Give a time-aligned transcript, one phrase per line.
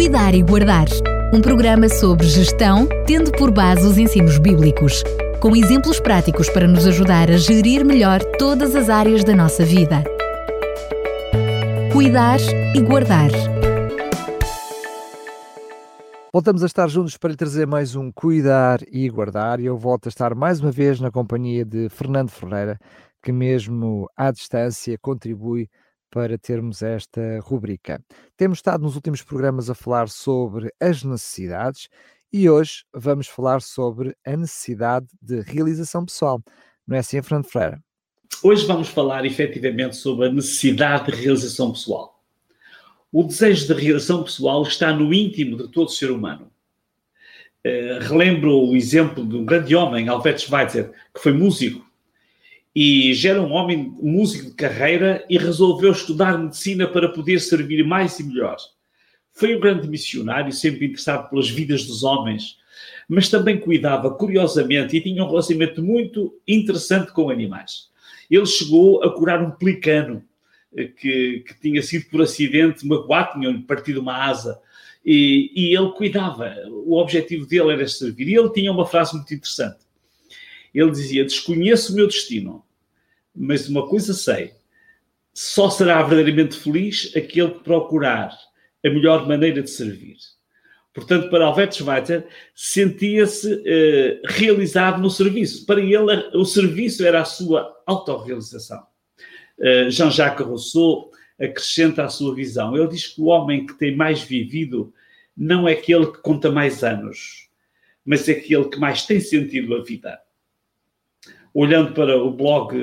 [0.00, 0.86] Cuidar e Guardar,
[1.30, 5.02] um programa sobre gestão, tendo por base os ensinos bíblicos,
[5.42, 10.02] com exemplos práticos para nos ajudar a gerir melhor todas as áreas da nossa vida.
[11.92, 12.38] Cuidar
[12.74, 13.28] e Guardar.
[16.32, 20.06] Voltamos a estar juntos para lhe trazer mais um Cuidar e Guardar e eu volto
[20.06, 22.78] a estar mais uma vez na companhia de Fernando Ferreira,
[23.22, 25.68] que mesmo à distância contribui
[26.10, 28.02] para termos esta rubrica.
[28.36, 31.88] Temos estado nos últimos programas a falar sobre as necessidades
[32.32, 36.42] e hoje vamos falar sobre a necessidade de realização pessoal.
[36.86, 37.78] Não é assim, Fernando Freire?
[38.42, 42.22] Hoje vamos falar efetivamente sobre a necessidade de realização pessoal.
[43.12, 46.50] O desejo de realização pessoal está no íntimo de todo ser humano.
[47.66, 51.89] Uh, relembro o exemplo de um grande homem, Albert Schweitzer, que foi músico
[52.74, 57.84] e já era um homem músico de carreira e resolveu estudar medicina para poder servir
[57.84, 58.56] mais e melhor.
[59.32, 62.58] Foi um grande missionário, sempre interessado pelas vidas dos homens,
[63.08, 67.88] mas também cuidava curiosamente e tinha um relacionamento muito interessante com animais.
[68.30, 70.22] Ele chegou a curar um pelicano
[70.76, 74.60] eh, que, que tinha sido por acidente magoado, tinha partido uma asa,
[75.04, 76.54] e, e ele cuidava.
[76.68, 78.28] O objetivo dele era servir.
[78.28, 79.78] E ele tinha uma frase muito interessante
[80.74, 82.64] ele dizia: Desconheço o meu destino,
[83.34, 84.52] mas uma coisa sei:
[85.32, 88.36] só será verdadeiramente feliz aquele que procurar
[88.84, 90.16] a melhor maneira de servir.
[90.92, 95.64] Portanto, para Albert Schweitzer, sentia-se eh, realizado no serviço.
[95.64, 98.84] Para ele, o serviço era a sua autorrealização.
[99.56, 102.76] Uh, Jean-Jacques Rousseau acrescenta a sua visão.
[102.76, 104.92] Ele diz que o homem que tem mais vivido
[105.36, 107.48] não é aquele que conta mais anos,
[108.04, 110.18] mas é aquele que mais tem sentido a vida
[111.54, 112.74] olhando para o blog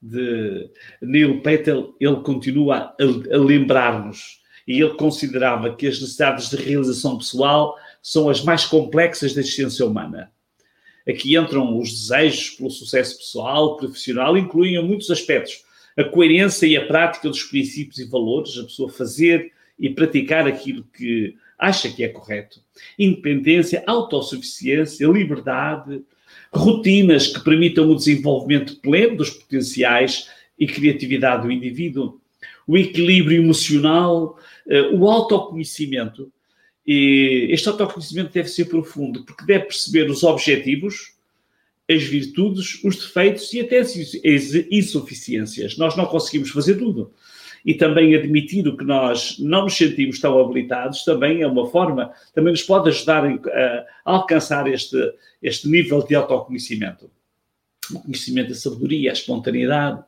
[0.00, 2.96] de Neil Patel, ele continua a,
[3.34, 9.34] a lembrar-nos e ele considerava que as necessidades de realização pessoal são as mais complexas
[9.34, 10.30] da existência humana.
[11.08, 15.64] Aqui entram os desejos pelo sucesso pessoal, profissional, incluem muitos aspectos.
[15.96, 20.84] A coerência e a prática dos princípios e valores, a pessoa fazer e praticar aquilo
[20.84, 22.60] que acha que é correto.
[22.98, 26.02] Independência, autossuficiência, liberdade,
[26.52, 32.20] rotinas que permitam o desenvolvimento pleno dos potenciais e criatividade do indivíduo,
[32.66, 36.30] o equilíbrio emocional, eh, o autoconhecimento.
[36.86, 41.12] E este autoconhecimento deve ser profundo, porque deve perceber os objetivos,
[41.88, 43.94] as virtudes, os defeitos e até as
[44.70, 45.76] insuficiências.
[45.76, 47.12] Nós não conseguimos fazer tudo
[47.64, 52.12] e também admitir o que nós não nos sentimos tão habilitados também é uma forma,
[52.34, 54.96] também nos pode ajudar a, alcançar este,
[55.40, 57.10] este nível de autoconhecimento.
[57.92, 60.02] O conhecimento, a sabedoria, a espontaneidade,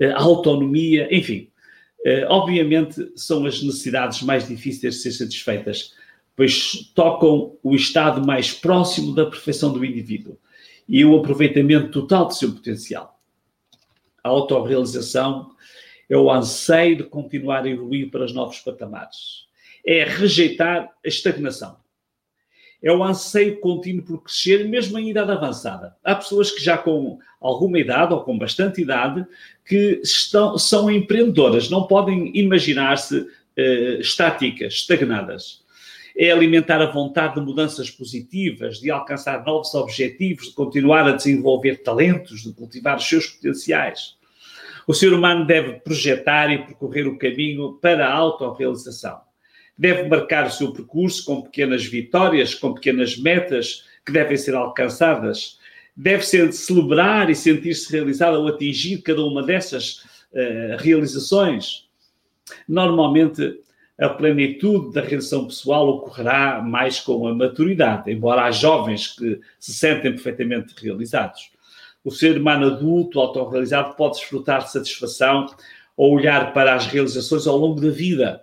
[0.00, 1.48] a autonomia, enfim.
[2.04, 5.94] Eh, obviamente são as necessidades mais difíceis de ser satisfeitas,
[6.34, 10.36] pois tocam o estado mais próximo da perfeição do indivíduo
[10.88, 13.20] e o aproveitamento total do seu potencial.
[14.24, 15.52] A autorrealização
[16.12, 19.46] é o anseio de continuar a evoluir para os novos patamares.
[19.84, 21.78] É rejeitar a estagnação.
[22.82, 25.96] É o anseio contínuo por crescer, mesmo em idade avançada.
[26.04, 29.24] Há pessoas que já com alguma idade ou com bastante idade
[29.64, 35.62] que estão, são empreendedoras, não podem imaginar-se uh, estáticas, estagnadas.
[36.14, 41.76] É alimentar a vontade de mudanças positivas, de alcançar novos objetivos, de continuar a desenvolver
[41.82, 44.20] talentos, de cultivar os seus potenciais
[44.86, 49.20] o ser humano deve projetar e percorrer o caminho para a autorrealização.
[49.76, 55.58] Deve marcar o seu percurso com pequenas vitórias, com pequenas metas que devem ser alcançadas.
[55.96, 61.88] Deve ser celebrar e sentir-se realizado ao atingir cada uma dessas uh, realizações.
[62.68, 63.60] Normalmente,
[63.98, 69.72] a plenitude da realização pessoal ocorrerá mais com a maturidade, embora há jovens que se
[69.72, 71.52] sentem perfeitamente realizados
[72.04, 75.46] o ser humano adulto, autorrealizado, pode desfrutar de satisfação
[75.96, 78.42] ao olhar para as realizações ao longo da vida.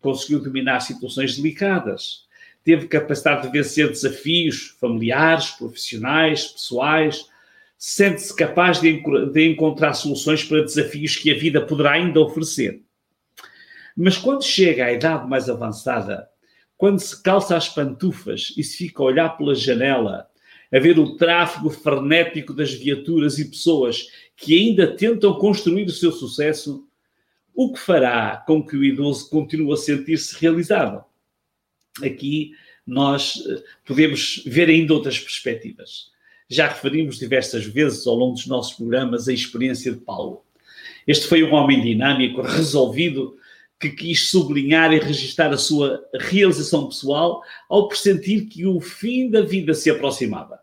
[0.00, 2.26] Conseguiu dominar situações delicadas.
[2.64, 7.26] Teve capacidade de vencer desafios familiares, profissionais, pessoais.
[7.76, 9.02] Sente-se capaz de,
[9.32, 12.82] de encontrar soluções para desafios que a vida poderá ainda oferecer.
[13.96, 16.28] Mas quando chega à idade mais avançada,
[16.76, 20.28] quando se calça as pantufas e se fica a olhar pela janela
[20.72, 26.12] a ver o tráfego frenético das viaturas e pessoas que ainda tentam construir o seu
[26.12, 26.86] sucesso,
[27.54, 31.04] o que fará com que o idoso continue a sentir-se realizado?
[32.02, 32.52] Aqui
[32.86, 36.10] nós eh, podemos ver ainda outras perspectivas.
[36.48, 40.42] Já referimos diversas vezes ao longo dos nossos programas a experiência de Paulo.
[41.06, 43.36] Este foi um homem dinâmico, resolvido,
[43.80, 49.42] que quis sublinhar e registrar a sua realização pessoal ao pressentir que o fim da
[49.42, 50.58] vida se aproximava.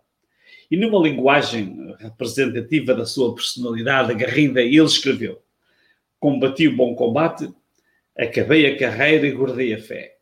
[0.70, 5.42] E numa linguagem representativa da sua personalidade agarrida, ele escreveu:
[6.20, 7.50] Combati o bom combate,
[8.18, 10.16] acabei a carreira e guardei a fé.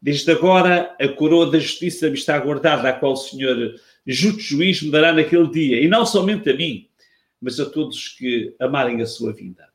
[0.00, 3.74] Desde agora, a coroa da justiça me está guardada, a qual o Senhor
[4.06, 6.88] justo juiz me dará naquele dia, e não somente a mim,
[7.40, 9.66] mas a todos que amarem a sua vinda.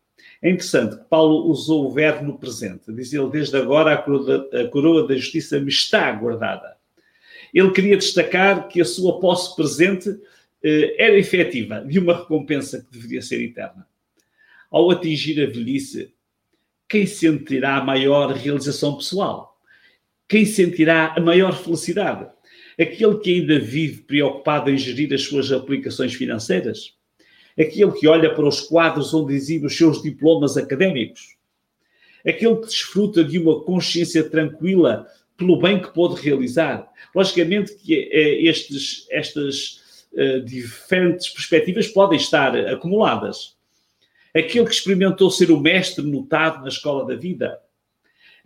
[0.41, 2.91] É interessante que Paulo usou o verbo no presente.
[2.91, 6.75] Diz ele, desde agora a coroa, da, a coroa da justiça me está guardada.
[7.53, 10.09] Ele queria destacar que a sua posse presente
[10.63, 13.85] eh, era efetiva, de uma recompensa que deveria ser eterna.
[14.71, 16.13] Ao atingir a velhice,
[16.87, 19.59] quem sentirá a maior realização pessoal?
[20.27, 22.27] Quem sentirá a maior felicidade?
[22.79, 26.95] Aquele que ainda vive preocupado em gerir as suas aplicações financeiras?
[27.59, 31.35] Aquele que olha para os quadros onde exibe os seus diplomas académicos,
[32.25, 35.07] aquele que desfruta de uma consciência tranquila
[35.37, 36.87] pelo bem que pode realizar.
[37.15, 43.55] Logicamente que eh, estes, estas uh, diferentes perspectivas podem estar acumuladas.
[44.35, 47.59] Aquele que experimentou ser o mestre notado na escola da vida.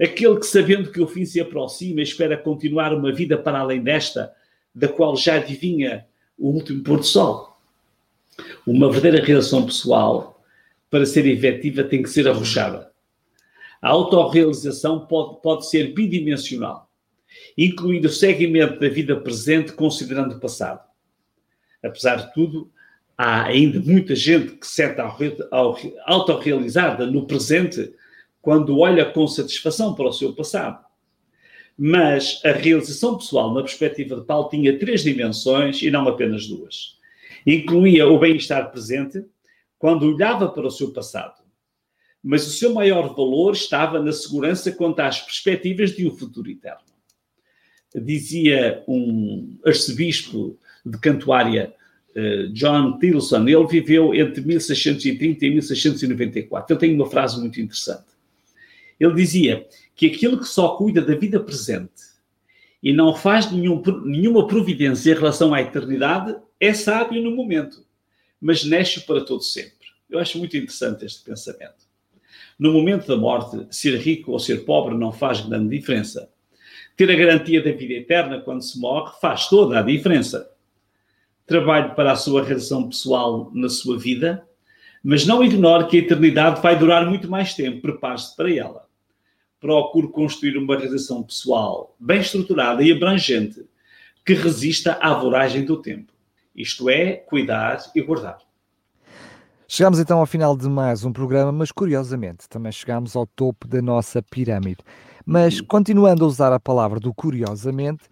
[0.01, 4.33] Aquele que, sabendo que o fim se aproxima, espera continuar uma vida para além desta,
[4.73, 6.05] da qual já adivinha
[6.37, 7.54] o último pôr do sol.
[8.65, 10.43] Uma verdadeira relação pessoal,
[10.89, 12.91] para ser efetiva, tem que ser arrochada.
[13.81, 16.89] A autorrealização pode, pode ser bidimensional,
[17.57, 20.81] incluindo o seguimento da vida presente considerando o passado.
[21.83, 22.71] Apesar de tudo,
[23.17, 25.01] há ainda muita gente que se sente
[26.05, 27.93] autorrealizada no presente
[28.41, 30.83] quando olha com satisfação para o seu passado.
[31.77, 36.97] Mas a realização pessoal, na perspectiva de Paulo, tinha três dimensões e não apenas duas.
[37.45, 39.23] Incluía o bem-estar presente
[39.77, 41.43] quando olhava para o seu passado.
[42.23, 46.81] Mas o seu maior valor estava na segurança quanto às perspectivas de um futuro eterno.
[47.93, 51.73] Dizia um arcebispo de Cantuária,
[52.15, 56.73] eh, John Tilson, ele viveu entre 1630 e 1694.
[56.73, 58.05] Ele tem uma frase muito interessante.
[58.99, 62.15] Ele dizia que aquilo que só cuida da vida presente
[62.81, 67.85] e não faz nenhum, nenhuma providência em relação à eternidade é sábio no momento,
[68.39, 69.87] mas nesce para todo sempre.
[70.09, 71.85] Eu acho muito interessante este pensamento.
[72.57, 76.29] No momento da morte, ser rico ou ser pobre não faz grande diferença.
[76.95, 80.49] Ter a garantia da vida eterna quando se morre faz toda a diferença.
[81.45, 84.47] Trabalhe para a sua realização pessoal na sua vida,
[85.03, 87.81] mas não ignore que a eternidade vai durar muito mais tempo.
[87.81, 88.87] Prepare-se para ela.
[89.59, 93.65] Procure construir uma realização pessoal bem estruturada e abrangente
[94.25, 96.14] que resista à voragem do tempo.
[96.55, 98.37] Isto é, cuidar e guardar.
[99.67, 103.81] Chegamos então ao final de mais um programa, mas curiosamente também chegamos ao topo da
[103.81, 104.77] nossa pirâmide.
[105.25, 105.65] Mas uhum.
[105.65, 108.03] continuando a usar a palavra do curiosamente,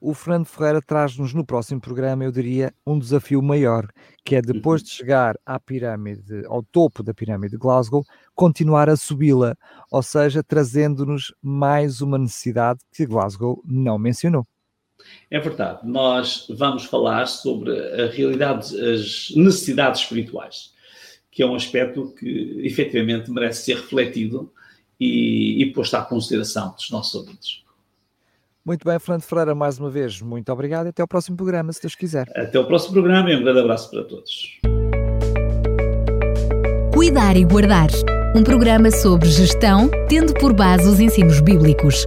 [0.00, 3.86] o Fernando Ferreira traz-nos no próximo programa, eu diria, um desafio maior,
[4.24, 4.86] que é depois uhum.
[4.86, 8.02] de chegar à pirâmide, ao topo da pirâmide de Glasgow,
[8.34, 9.54] continuar a subi-la,
[9.92, 14.44] ou seja, trazendo-nos mais uma necessidade que Glasgow não mencionou.
[15.30, 17.70] É verdade, nós vamos falar sobre
[18.00, 20.72] a realidade, as necessidades espirituais,
[21.30, 24.52] que é um aspecto que efetivamente merece ser refletido
[25.00, 27.62] e, e posto à consideração dos nossos ouvintes.
[28.64, 31.82] Muito bem, Fernando Ferreira, mais uma vez, muito obrigado e até ao próximo programa, se
[31.82, 32.30] Deus quiser.
[32.36, 34.60] Até o próximo programa e um grande abraço para todos.
[36.94, 37.88] Cuidar e Guardar
[38.34, 42.06] um programa sobre gestão, tendo por base os ensinos bíblicos